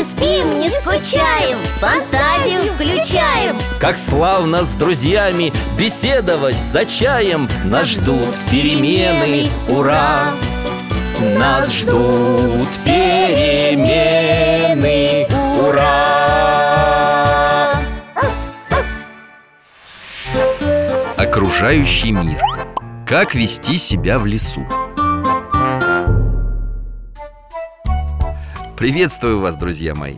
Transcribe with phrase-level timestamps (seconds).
[0.00, 3.54] Не спим, не скучаем, фантазию включаем.
[3.78, 7.46] Как славно с друзьями беседовать за чаем.
[7.66, 10.32] Нас ждут перемены, ура!
[11.20, 13.76] Нас ждут перемены,
[15.68, 16.14] ура!
[21.18, 22.42] Окружающий мир.
[23.06, 24.66] Как вести себя в лесу
[28.80, 30.16] Приветствую вас, друзья мои.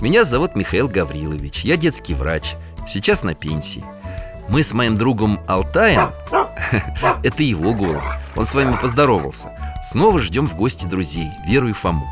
[0.00, 1.64] Меня зовут Михаил Гаврилович.
[1.64, 2.54] Я детский врач.
[2.86, 3.84] Сейчас на пенсии.
[4.48, 6.12] Мы с моим другом Алтаем
[7.24, 8.08] Это его голос.
[8.36, 9.50] Он с вами поздоровался.
[9.82, 12.08] Снова ждем в гости друзей Веру и Фому.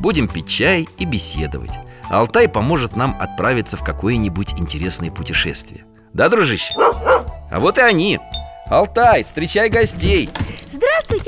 [0.00, 1.70] Будем пить чай и беседовать.
[2.10, 5.84] Алтай поможет нам отправиться в какое-нибудь интересное путешествие.
[6.12, 6.74] Да, дружище?
[6.76, 8.18] А вот и они.
[8.66, 10.30] Алтай, встречай гостей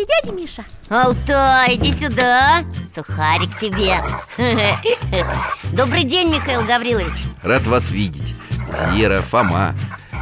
[0.07, 0.65] Дядя Миша.
[0.89, 2.65] Алтай, иди сюда.
[2.93, 4.03] Сухарик тебе.
[5.73, 7.25] Добрый день, Михаил Гаврилович.
[7.43, 8.35] Рад вас видеть.
[8.93, 9.75] Вера, Фома.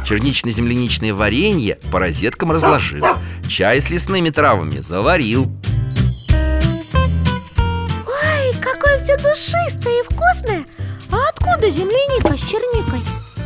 [0.05, 3.05] Чернично-земляничное варенье по розеткам разложил.
[3.47, 5.51] Чай с лесными травами заварил.
[8.07, 10.65] Ой, какое все душистое и вкусное.
[11.11, 13.01] А откуда земляника с черникой?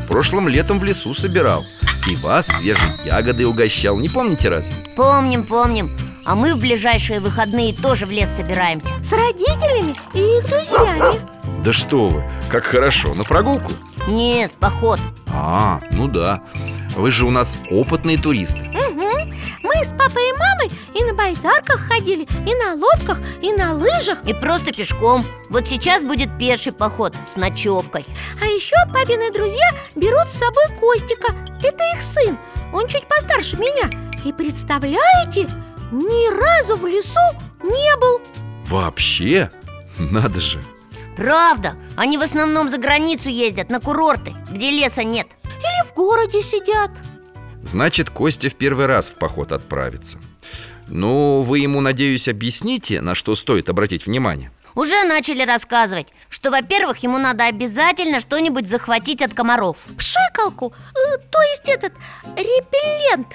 [0.07, 1.65] Прошлым летом в лесу собирал.
[2.09, 3.97] И вас свежей ягодой угощал.
[3.97, 4.73] Не помните разве?
[4.95, 5.89] Помним, помним
[6.29, 8.93] А мы в ближайшие выходные тоже в лес собираемся.
[9.03, 11.19] С родителями и их друзьями.
[11.63, 13.73] Да что вы, как хорошо, на прогулку?
[14.07, 14.99] Нет, в поход.
[15.27, 16.41] А, ну да.
[16.95, 18.59] Вы же у нас опытные туристы.
[18.59, 19.33] Угу.
[19.63, 24.23] Мы с папой и мамой и на байдарках ходили, и на лодках, и на лыжах.
[24.25, 25.25] И просто пешком.
[25.49, 28.05] Вот сейчас будет пеший поход с ночевкой.
[28.41, 31.33] А еще папины друзья берут с собой Костика.
[31.61, 32.37] Это их сын,
[32.71, 33.89] он чуть постарше меня.
[34.23, 35.49] И представляете,
[35.91, 37.19] ни разу в лесу
[37.63, 38.21] не был.
[38.65, 39.51] Вообще?
[39.97, 40.61] Надо же.
[41.15, 45.27] Правда, они в основном за границу ездят, на курорты, где леса нет.
[45.43, 46.91] Или в городе сидят.
[47.63, 50.17] Значит, Костя в первый раз в поход отправится
[50.89, 54.51] Ну, вы ему, надеюсь, объясните, на что стоит обратить внимание.
[54.75, 59.77] Уже начали рассказывать, что, во-первых, ему надо обязательно что-нибудь захватить от комаров.
[59.97, 61.93] Пшикалку, э, то есть этот
[62.37, 63.27] репеллент.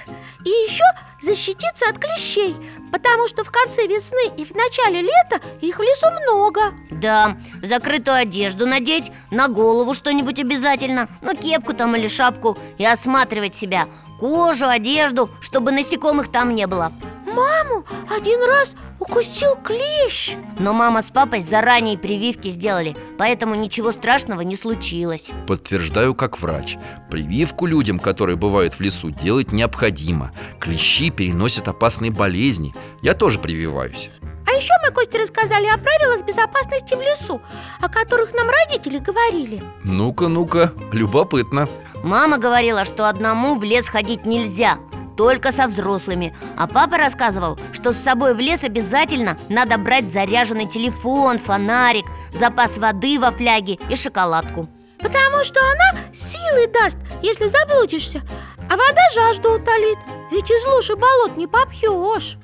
[0.44, 0.84] И еще
[1.20, 2.54] защититься от клещей
[2.92, 6.60] Потому что в конце весны и в начале лета их в лесу много.
[6.90, 13.54] Да, закрытую одежду надеть, на голову что-нибудь обязательно Ну, кепку там или шапку И осматривать
[13.54, 13.86] себя.
[14.20, 16.92] Кожу, одежду, чтобы насекомых там не было
[17.34, 17.84] Маму
[18.16, 20.36] один раз укусил клещ.
[20.58, 25.30] Но мама с папой заранее прививки сделали Поэтому ничего страшного не случилось.
[25.46, 26.76] Подтверждаю как врач.
[27.10, 30.32] Прививку людям, которые бывают в лесу, делать необходимо.
[30.60, 32.74] Клещи переносят опасные болезни.
[33.02, 34.10] Я тоже прививаюсь.
[34.46, 37.40] А еще мы Косте рассказали о правилах безопасности в лесу
[37.80, 39.62] О которых нам родители говорили.
[39.82, 41.68] Ну-ка, ну-ка, любопытно.
[42.02, 44.78] Мама говорила, что одному в лес ходить нельзя
[45.16, 46.34] только со взрослыми.
[46.56, 52.78] А папа рассказывал, что с собой в лес обязательно надо брать заряженный телефон, фонарик Запас
[52.78, 54.68] воды во фляге и шоколадку.
[54.98, 58.22] Потому что она силы даст, если заблудишься.
[58.70, 59.98] А вода жажду утолит.
[60.32, 62.38] Ведь из луж и болот не попьешь.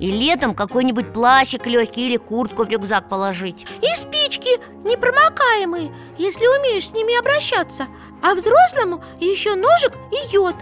[0.00, 3.66] И летом какой-нибудь плащик легкий или куртку в рюкзак положить.
[3.82, 7.86] И спички непромокаемые, если умеешь с ними обращаться.
[8.22, 10.56] А взрослому еще ножик и йод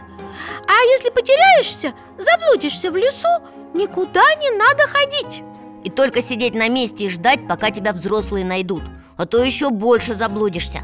[0.66, 3.28] А если потеряешься, заблудишься в лесу,
[3.74, 5.42] никуда не надо ходить.
[5.84, 8.82] И только сидеть на месте и ждать, пока тебя взрослые найдут
[9.16, 10.80] А то еще больше заблудишься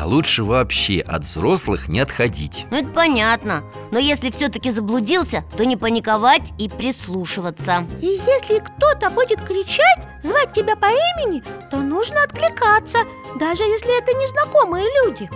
[0.00, 2.66] А лучше вообще от взрослых не отходить.
[2.70, 3.64] Ну это понятно.
[3.90, 7.84] Но если все-таки заблудился, то не паниковать и прислушиваться.
[8.00, 11.42] И если кто-то будет кричать, звать тебя по имени,
[11.72, 12.98] то нужно откликаться
[13.40, 15.28] Даже если это незнакомые люди.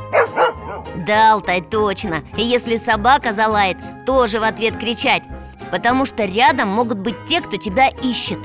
[1.09, 2.23] Да, Алтай, точно.
[2.37, 5.25] И если собака залает, тоже в ответ кричать.
[5.73, 8.39] Потому что рядом могут быть те, кто тебя ищет.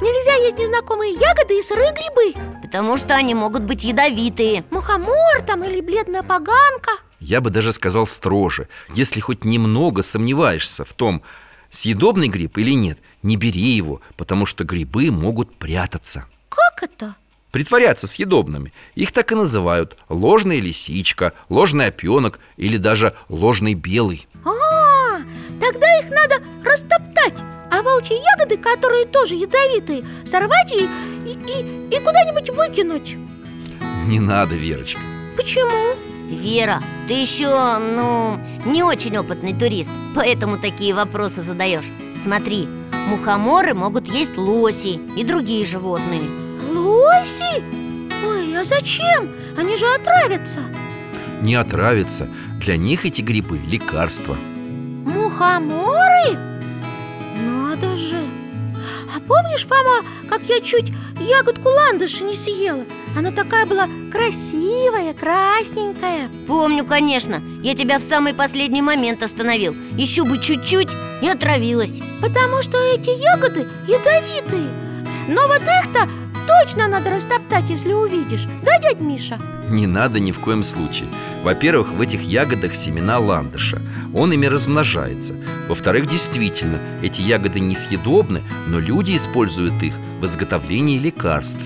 [0.00, 2.34] Нельзя есть незнакомые ягоды и сырые грибы
[2.74, 4.64] Потому что они могут быть ядовитые.
[4.70, 6.90] Мухомор там или бледная поганка.
[7.20, 8.68] Я бы даже сказал строже.
[8.92, 11.22] Если хоть немного сомневаешься в том,
[11.70, 16.24] съедобный гриб или нет Не бери его, потому что грибы могут прятаться.
[16.48, 17.14] Как это?
[17.52, 18.72] Притворяться съедобными.
[18.96, 19.96] Их так и называют.
[20.08, 24.26] Ложная лисичка, ложный опенок или даже ложный белый.
[24.44, 25.20] А,
[25.60, 27.34] тогда их надо растоптать
[27.74, 30.84] А волчьи ягоды, которые тоже ядовитые Сорвать и,
[31.26, 33.16] и, и, и куда-нибудь выкинуть
[34.06, 35.00] Не надо, Верочка
[35.36, 35.96] Почему?
[36.30, 42.68] Вера, ты еще, ну, не очень опытный турист Поэтому такие вопросы задаешь Смотри,
[43.08, 46.22] мухоморы могут есть лоси и другие животные
[46.70, 47.60] Лоси?
[48.24, 49.30] Ой, а зачем?
[49.58, 50.60] Они же отравятся
[51.42, 52.28] Не отравиться
[52.60, 54.36] Для них эти грибы– лекарства
[55.04, 56.53] Мухоморы?
[57.94, 58.18] Же
[59.14, 62.84] А помнишь, мама, как я чуть ягодку ландыша не съела?
[63.16, 66.28] Она такая была красивая, красненькая.
[66.48, 69.76] Помню, конечно, я тебя в самый последний момент остановил.
[69.96, 70.90] Еще бы чуть-чуть
[71.22, 72.00] и отравилась.
[72.20, 74.68] Потому что эти ягоды ядовитые.
[75.28, 76.08] Но вот их-то
[76.64, 78.46] точно надо растоптать, если увидишь.
[78.62, 79.38] Да, дядь Миша?
[79.68, 81.08] Не надо ни в коем случае.
[81.42, 83.82] Во-первых, в этих ягодах семена ландыша.
[84.14, 85.34] Он ими размножается.
[85.68, 91.60] Во-вторых, действительно, эти ягоды несъедобны Но люди используют их в изготовлении лекарств.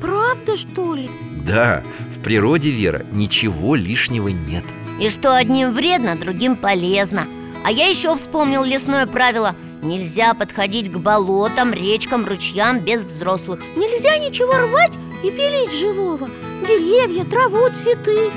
[0.00, 1.08] Правда, что ли?
[1.46, 4.64] Да, в природе, Вера, ничего лишнего нет.
[5.00, 7.26] И что одним вредно, другим полезно.
[7.64, 13.60] А я еще вспомнил лесное правило Нельзя подходить к болотам, речкам, ручьям без взрослых.
[13.74, 14.92] Нельзя ничего рвать
[15.24, 16.30] и пилить живого.
[16.66, 18.30] Деревья, траву, цветы.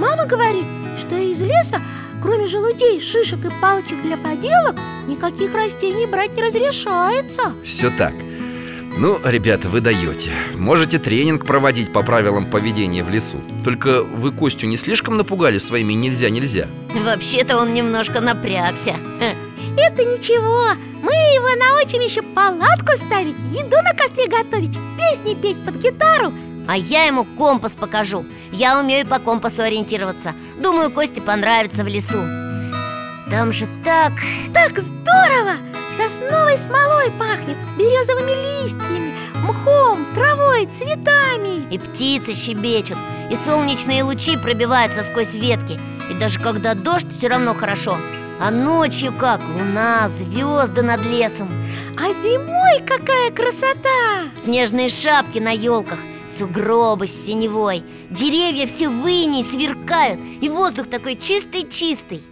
[0.00, 0.64] Мама говорит,
[0.98, 1.82] что из леса,
[2.22, 4.76] кроме желудей, шишек и палочек для поделок
[5.06, 7.52] Никаких растений брать не разрешается.
[7.62, 8.14] Все так.
[8.98, 13.38] Ну, ребята, вы даете Можете тренинг проводить по правилам поведения в лесу.
[13.62, 16.68] Только вы Костю не слишком напугали своими «нельзя-нельзя»
[17.04, 18.96] Вообще-то он немножко напрягся
[19.76, 25.76] Это ничего, мы его научим еще палатку ставить, еду на костре готовить, песни петь под
[25.76, 26.32] гитару.
[26.66, 28.24] А я ему компас покажу.
[28.52, 30.34] Я умею по компасу ориентироваться.
[30.60, 32.18] Думаю, Косте понравится в лесу.
[33.30, 34.12] Там же так...
[34.52, 35.56] Так здорово!
[35.96, 41.72] Сосновой смолой пахнет, березовыми листьями, мхом, травой, цветами.
[41.72, 42.98] И птицы щебечут
[43.30, 45.78] И солнечные лучи пробиваются сквозь ветки.
[46.10, 47.96] И даже когда дождь, все равно хорошо
[48.38, 49.40] А ночью как?
[49.40, 51.48] Луна, звезды над лесом.
[51.96, 54.24] А зимой какая красота!
[54.42, 55.98] Снежные шапки на елках
[56.28, 57.82] Сугробы с синевой.
[58.10, 62.22] Деревья все в сверкают И воздух такой чистый-чистый.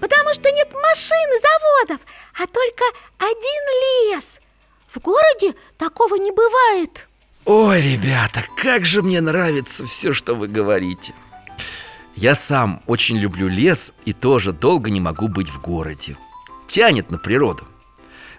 [0.00, 2.84] Потому что нет машин и заводов, а только
[3.18, 4.40] один лес.
[4.88, 7.08] В городе такого не бывает.
[7.44, 11.14] Ой, ребята, как же мне нравится все, что вы говорите
[12.16, 16.16] Я сам очень люблю лес и тоже долго не могу быть в городе.
[16.66, 17.64] Тянет на природу.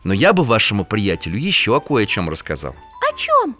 [0.04, 2.74] Но я бы вашему приятелю еще кое о чем рассказал.
[2.74, 3.58] О чем?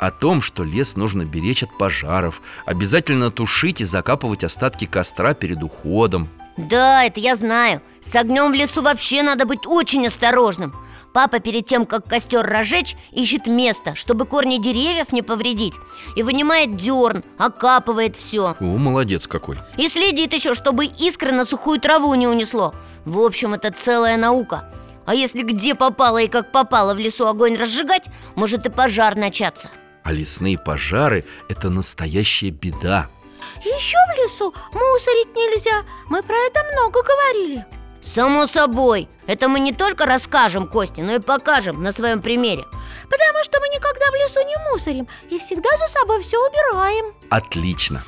[0.00, 5.62] О том, что лес нужно беречь от пожаров Обязательно тушить и закапывать остатки костра перед
[5.62, 7.80] уходом Да, это я знаю.
[8.00, 10.74] С огнем в лесу вообще надо быть очень осторожным.
[11.14, 15.74] Папа перед тем, как костер разжечь, ищет место, чтобы корни деревьев не повредить
[16.16, 19.56] И вынимает дерн, окапывает все О, молодец какой.
[19.76, 22.74] И следит еще, чтобы искры на сухую траву не унесло.
[23.04, 24.70] В общем, это целая наука.
[25.06, 29.70] А если где попало и как попало в лесу огонь разжигать, может и пожар начаться.
[30.02, 33.08] А лесные пожары– это настоящая беда
[33.64, 35.84] Еще в лесу мусорить нельзя.
[36.08, 37.66] Мы про это много говорили.
[38.00, 42.64] Само собой, это мы не только расскажем Косте, но и покажем на своем примере.
[43.04, 47.14] Потому что мы никогда в лесу не мусорим И всегда за собой все убираем.
[47.30, 48.02] Отлично.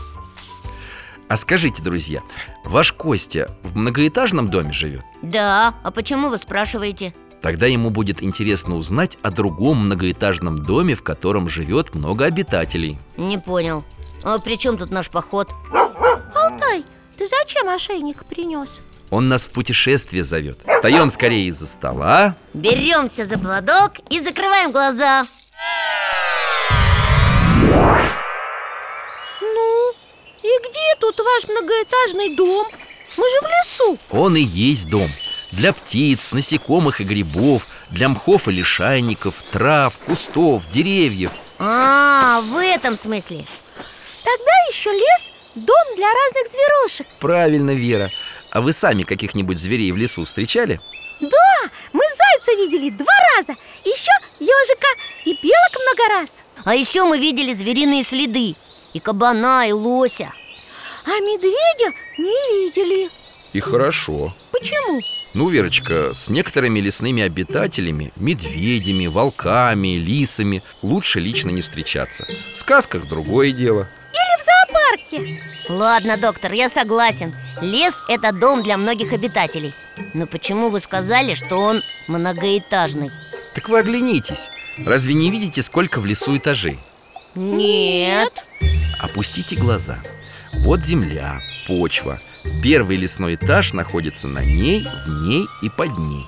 [1.28, 2.22] А скажите, друзья,
[2.64, 5.04] ваш Костя в многоэтажном доме живет?
[5.22, 7.14] Да, а почему вы спрашиваете?
[7.40, 12.98] Тогда ему будет интересно узнать о другом многоэтажном доме, в котором живет много обитателей.
[13.16, 13.84] Не понял
[14.24, 15.48] А при чем тут наш поход?
[16.34, 16.84] Алтай,
[17.16, 18.82] ты зачем ошейник принес?
[19.10, 22.36] Он нас в путешествие зовет Встаем скорее из-за стола.
[22.54, 25.24] Беремся за платок и закрываем глаза.
[29.40, 29.92] Ну,
[30.42, 32.66] и где тут ваш многоэтажный дом?
[33.16, 33.98] Мы же в лесу.
[34.10, 35.10] Он и есть дом.
[35.52, 41.32] Для птиц, насекомых и грибов Для мхов и лишайников, трав, кустов, деревьев.
[41.58, 43.44] А, в этом смысле
[44.30, 47.06] Тогда еще лес– дом для разных зверушек.
[47.18, 48.12] Правильно, Вера.
[48.52, 50.80] А вы сами каких-нибудь зверей в лесу встречали?
[51.20, 54.86] Да, мы зайца видели два раза Еще ежика
[55.24, 56.44] и белок много раз.
[56.64, 58.54] А еще мы видели звериные следы
[58.94, 60.32] И кабана, и лося.
[61.04, 63.10] А медведя не видели.
[63.52, 64.32] И хорошо.
[64.52, 65.00] Почему?
[65.34, 72.26] Ну, Верочка, с некоторыми лесными обитателями Медведями, волками, лисами Лучше лично не встречаться.
[72.54, 73.88] В сказках другое дело
[74.70, 77.34] Зоопарке Ладно, доктор, я согласен.
[77.60, 79.74] Лес– это дом для многих обитателей.
[80.14, 83.10] Но почему вы сказали, что он многоэтажный?
[83.54, 84.48] Так вы оглянитесь.
[84.78, 86.78] Разве не видите, сколько в лесу этажей?
[87.34, 88.44] Нет.
[88.98, 89.98] Опустите глаза.
[90.52, 92.18] Вот земля, почва
[92.62, 96.26] Первый лесной этаж находится на ней, в ней и под ней.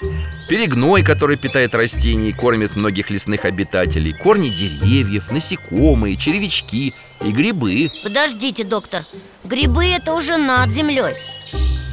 [0.48, 4.12] Перегной, который питает растения и кормит многих лесных обитателей.
[4.12, 7.90] Корни деревьев, насекомые, червячки и грибы.
[8.02, 9.04] Подождите, доктор.
[9.44, 11.14] Грибы– это уже над землей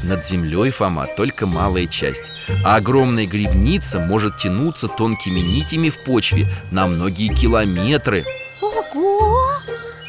[0.03, 2.31] Над землей, Фома, только малая часть.
[2.63, 8.23] А огромная грибница может тянуться тонкими нитями в почве на многие километры.
[8.61, 9.37] Ого!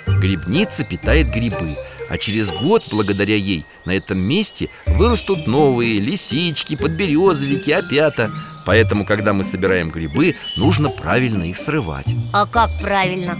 [0.07, 1.77] Грибница питает грибы
[2.11, 8.33] А через год, благодаря ей, на этом месте вырастут новые лисички, подберезовики, опята.
[8.67, 12.09] Поэтому, когда мы собираем грибы, нужно правильно их срывать.
[12.33, 13.39] А как правильно?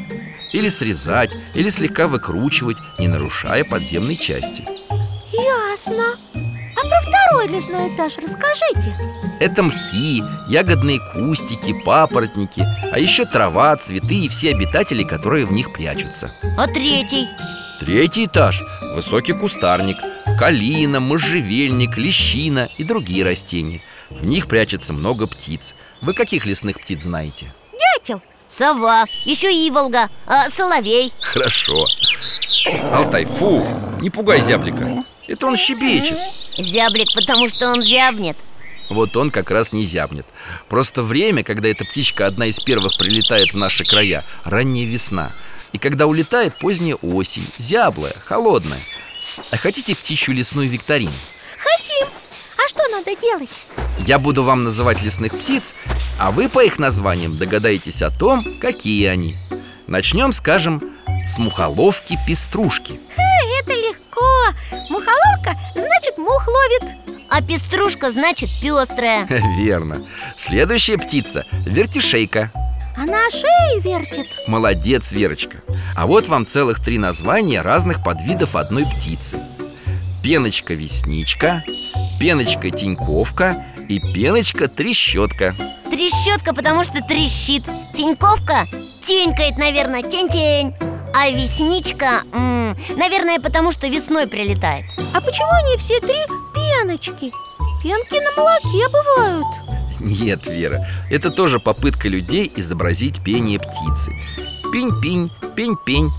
[0.53, 4.65] Или срезать, или слегка выкручивать, не нарушая подземной части.
[5.33, 6.05] Ясно.
[6.77, 8.97] А про второй лесной этаж расскажите.
[9.41, 12.61] Это мхи, ягодные кустики, папоротники
[12.93, 16.33] А еще трава, цветы и все обитатели, которые в них прячутся.
[16.59, 17.27] А третий?
[17.81, 18.63] Третий этаж–
[18.95, 19.97] высокий кустарник
[20.39, 23.81] Калина, можжевельник, лещина и другие растения.
[24.11, 25.75] В них прячется много птиц.
[26.03, 27.55] Вы каких лесных птиц знаете?
[27.73, 31.11] Дятел Сова, еще иволга, а, соловей.
[31.23, 31.87] Хорошо.
[32.93, 33.67] Алтай, фу,
[34.03, 35.03] не пугай зяблика.
[35.27, 36.19] Это он щебечет.
[36.59, 38.37] Зяблик, потому что он зябнет.
[38.91, 40.27] Вот он как раз не зябнет.
[40.69, 45.33] Просто время, когда эта птичка одна из первых прилетает в наши края Ранняя весна
[45.73, 48.81] И когда улетает поздняя осень Зяблая, холодная.
[49.51, 51.13] А хотите птичью лесную викторину?
[51.59, 52.09] Хотим.
[52.63, 53.51] А что надо делать?
[53.99, 55.75] Я буду вам называть лесных птиц
[56.19, 59.37] А вы по их названиям догадаетесь о том, какие они.
[59.87, 60.83] Начнем, скажем,
[61.27, 63.01] с мухоловки-пеструшки
[63.61, 64.27] Это легко.
[64.89, 66.97] Мухоловка значит мух ловит
[67.29, 69.27] А пеструшка значит пестрая
[69.59, 70.05] Верно.
[70.37, 72.51] Следующая птица– вертишейка
[73.01, 74.27] Она шеи вертит.
[74.47, 75.63] Молодец, Верочка.
[75.97, 79.39] А вот вам целых три названия разных подвидов одной птицы.
[80.23, 81.65] Пеночка-весничка,
[82.21, 85.57] пеночка-тиньковка и пеночка-трещотка
[85.91, 87.65] Трещотка, потому что трещит.
[87.95, 88.67] Тиньковка
[89.01, 90.75] тенькает, наверное, тень-тень.
[91.15, 94.85] А весничка, м, наверное, потому что весной прилетает.
[95.15, 96.19] А почему они все три
[96.55, 97.33] пеночки?
[97.83, 104.13] Пенки на молоке бывают Нет, Вера, это тоже попытка людей изобразить пение птицы.
[104.73, 106.11] Пень-пень, пень-пень.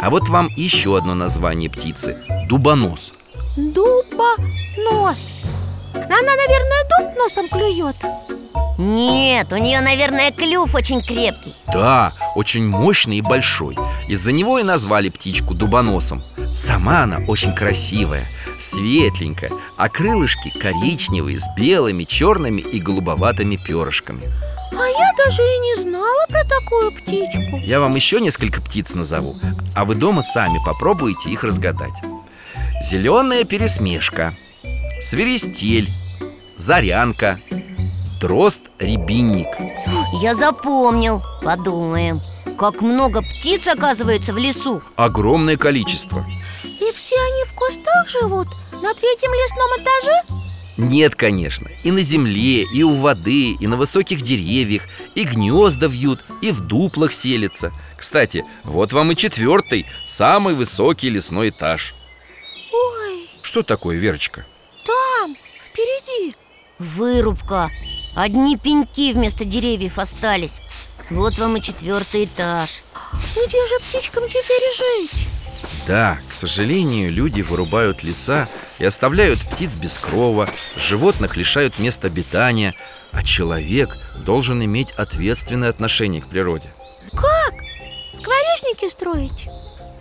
[0.00, 2.16] А вот вам еще одно название птицы–
[2.48, 3.12] дубонос.
[3.56, 4.34] Дуба
[4.78, 5.30] нос
[5.94, 7.96] Она, наверное, дуб носом клюет
[8.78, 11.54] Нет, у нее, наверное, клюв очень крепкий.
[11.72, 13.76] Да, очень мощный и большой.
[14.08, 16.24] Из-за него и назвали птичку дубоносом.
[16.54, 18.24] Сама она очень красивая,
[18.58, 24.22] светленькая А крылышки коричневые, с белыми, черными и голубоватыми перышками.
[24.72, 27.58] А я даже и не знала про такую птичку.
[27.58, 29.36] Я вам еще несколько птиц назову
[29.76, 31.92] А вы дома сами попробуйте их разгадать.
[32.90, 34.32] Зеленая пересмешка
[35.02, 35.90] Свиристель
[36.56, 37.38] Зарянка
[38.22, 39.48] Дрозд-рябинник
[40.22, 42.20] Я запомнил, подумаем.
[42.56, 44.80] Как много птиц оказывается в лесу.
[44.94, 46.24] Огромное количество.
[46.62, 48.46] И все они в кустах живут?
[48.80, 50.38] На третьем лесном этаже?
[50.76, 51.68] Нет, конечно.
[51.82, 54.84] И на земле, и у воды, и на высоких деревьях.
[55.16, 57.72] И гнезда вьют, и в дуплах селятся.
[57.98, 61.92] Кстати, вот вам и четвертый, самый высокий лесной этаж.
[62.72, 64.46] Ой, Что такое, Верочка?
[64.86, 65.36] там,
[65.68, 66.36] впереди.
[66.78, 67.70] Вырубка
[68.14, 70.60] Одни пеньки вместо деревьев остались
[71.10, 72.82] Вот вам и четвертый этаж
[73.32, 75.28] Где же птичкам теперь жить?
[75.86, 82.74] Да, к сожалению, люди вырубают леса и оставляют птиц без крова, животных лишают места обитания,
[83.10, 86.72] а человек должен иметь ответственное отношение к природе.
[87.12, 87.54] Как?
[88.14, 89.48] Скворечники строить?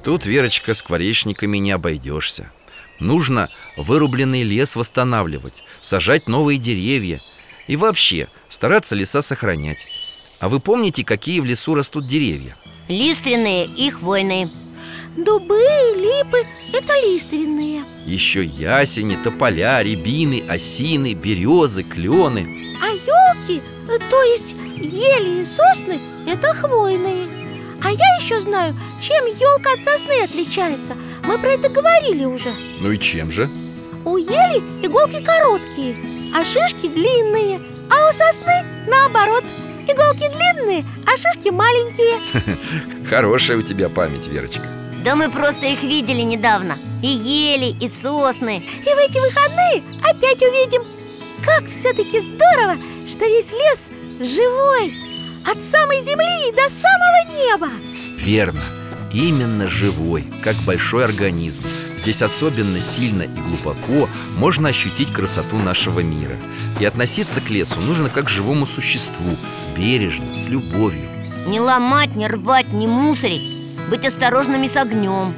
[0.03, 2.51] Тут, Верочка, скворечниками не обойдешься.
[2.99, 7.21] Нужно вырубленный лес восстанавливать, сажать новые деревья
[7.71, 9.87] и вообще стараться леса сохранять.
[10.41, 12.57] А вы помните, какие в лесу растут деревья?
[12.89, 14.51] Лиственные и хвойные.
[15.15, 16.39] Дубы и липы–
[16.73, 17.85] это лиственные.
[18.05, 22.75] Еще ясени, тополя, рябины, осины, березы, клены.
[22.83, 23.61] А елки,
[24.09, 27.29] то есть ели и сосны– это хвойные.
[27.81, 30.97] А я еще знаю, чем елка от сосны отличается.
[31.23, 32.53] Мы про это говорили уже.
[32.81, 33.49] Ну и чем же?
[34.03, 39.43] У ели иголки короткие а шишки длинные А у сосны наоборот.
[39.87, 42.21] Иголки длинные, а шишки маленькие.
[43.09, 44.63] Хорошая у тебя память, Верочка.
[45.03, 46.77] Да мы просто их видели недавно.
[47.01, 48.57] И ели, и сосны.
[48.57, 50.83] И в эти выходные опять увидим.
[51.43, 54.93] Как все-таки здорово, что весь лес живой.
[55.45, 57.69] От самой земли до самого неба.
[58.19, 58.61] Верно,
[59.11, 61.63] именно живой, как большой организм
[62.01, 66.35] Здесь особенно сильно и глубоко можно ощутить красоту нашего мира.
[66.79, 69.37] И относиться к лесу нужно как к живому существу
[69.77, 71.07] Бережно, с любовью.
[71.45, 75.35] Не ломать, не рвать, не мусорить Быть осторожными с огнем.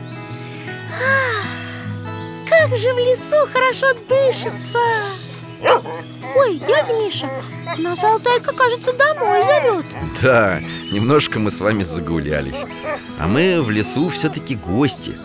[2.50, 4.80] Как же в лесу хорошо дышится.
[6.36, 7.30] Ой, дядя Миша,
[7.78, 9.86] нас Алтайка, кажется, домой зовет.
[10.22, 12.64] Да, немножко мы с вами загулялись.
[13.20, 15.18] А мы в лесу все-таки гости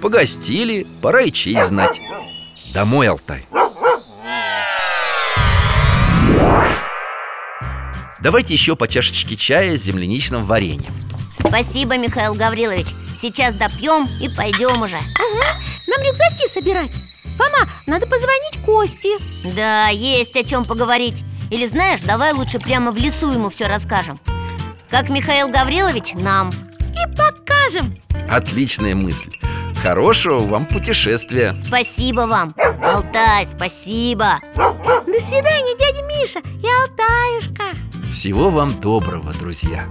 [0.00, 2.00] Погостили, пора и честь знать.
[2.72, 3.46] Домой, Алтай.
[8.22, 10.92] Давайте еще по чашечке чая с земляничным вареньем.
[11.38, 12.88] Спасибо, Михаил Гаврилович.
[13.14, 14.96] Сейчас допьем и пойдем уже.
[15.86, 16.90] Нам рюкзаки собирать.
[17.36, 19.16] Фома, надо позвонить Косте.
[19.56, 21.24] Да, есть о чем поговорить.
[21.50, 24.20] Или знаешь, давай лучше прямо в лесу ему все расскажем.
[24.90, 26.50] Как Михаил Гаврилович нам.
[26.80, 27.96] И покажем.
[28.28, 29.32] Отличная мысль
[29.82, 31.54] Хорошего вам путешествия.
[31.54, 32.54] Спасибо вам.
[32.82, 34.38] Алтай, спасибо.
[34.54, 37.64] До свидания, дядя Миша и Алтаюшка.
[38.12, 39.86] Всего вам доброго, друзья.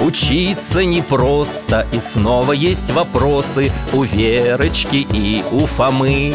[0.00, 6.34] Учиться непросто И снова есть вопросы У Верочки и у Фомы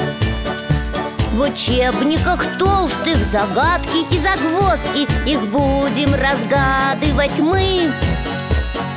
[1.37, 5.07] В учебниках толстых загадки и загвоздки.
[5.29, 7.91] Их будем разгадывать мы.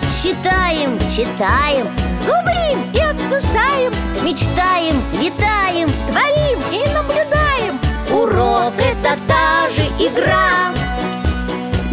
[0.09, 1.87] Считаем, читаем,
[2.25, 3.93] Зубрим и обсуждаем.
[4.25, 7.79] Мечтаем, летаем Творим и наблюдаем.
[8.11, 10.80] Урок это та же игра